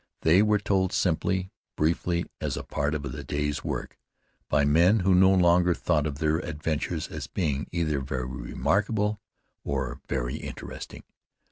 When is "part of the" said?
2.63-3.23